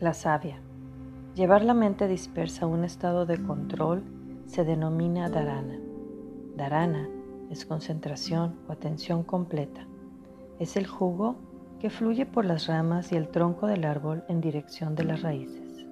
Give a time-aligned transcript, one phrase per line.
[0.00, 0.60] La savia.
[1.34, 4.04] Llevar la mente dispersa a un estado de control
[4.46, 5.76] se denomina dharana.
[6.54, 7.08] Dharana
[7.50, 9.88] es concentración o atención completa.
[10.60, 11.34] Es el jugo
[11.80, 15.84] que fluye por las ramas y el tronco del árbol en dirección de las raíces.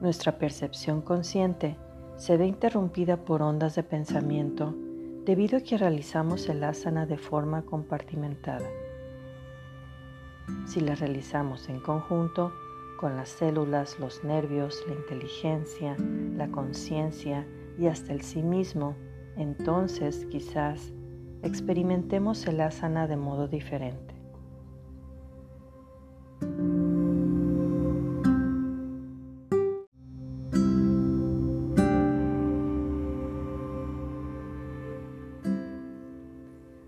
[0.00, 1.76] Nuestra percepción consciente
[2.14, 4.76] se ve interrumpida por ondas de pensamiento
[5.30, 8.68] debido a que realizamos el asana de forma compartimentada.
[10.66, 12.52] Si la realizamos en conjunto
[12.98, 15.96] con las células, los nervios, la inteligencia,
[16.34, 17.46] la conciencia
[17.78, 18.96] y hasta el sí mismo,
[19.36, 20.92] entonces quizás
[21.44, 24.19] experimentemos el asana de modo diferente.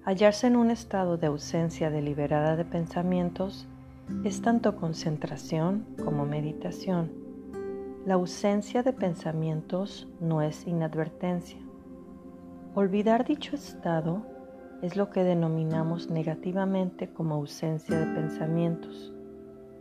[0.05, 3.69] Hallarse en un estado de ausencia deliberada de pensamientos
[4.25, 7.13] es tanto concentración como meditación.
[8.05, 11.61] La ausencia de pensamientos no es inadvertencia.
[12.75, 14.27] Olvidar dicho estado
[14.83, 19.13] es lo que denominamos negativamente como ausencia de pensamientos.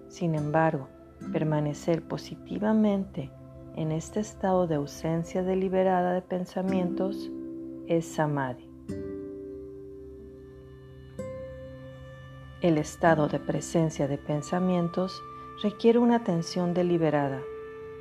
[0.08, 0.88] Sin embargo,
[1.33, 3.31] permanecer positivamente
[3.75, 7.31] en este estado de ausencia deliberada de pensamientos
[7.88, 8.70] es samadhi.
[12.62, 15.23] El estado de presencia de pensamientos
[15.64, 17.42] requiere una atención deliberada.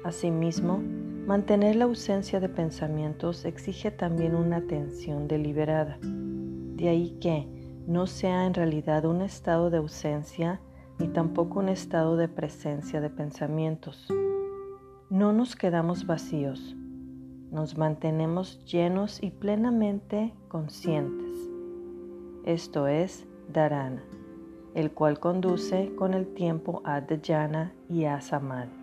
[0.04, 0.82] Asimismo,
[1.26, 5.96] mantener la ausencia de pensamientos exige también una atención deliberada.
[6.02, 7.46] De ahí que
[7.86, 10.60] no sea en realidad un estado de ausencia
[10.98, 14.08] ni tampoco un estado de presencia de pensamientos.
[15.08, 16.76] No nos quedamos vacíos,
[17.50, 21.38] nos mantenemos llenos y plenamente conscientes.
[22.44, 24.02] Esto es dharana
[24.74, 28.79] el cual conduce con el tiempo a Dhyana y a Samadhi.